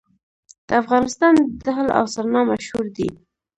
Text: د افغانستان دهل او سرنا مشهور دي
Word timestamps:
د 0.67 0.69
افغانستان 0.81 1.35
دهل 1.65 1.87
او 1.97 2.05
سرنا 2.13 2.41
مشهور 2.51 2.85
دي 2.97 3.09